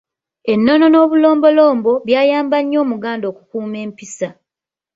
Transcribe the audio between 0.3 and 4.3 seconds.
Ennono n'obulombolombo byayamba nnyo Omuganda okukuuma empisa.